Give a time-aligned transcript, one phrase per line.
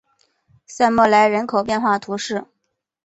[0.65, 2.47] 塞默莱人口变化图示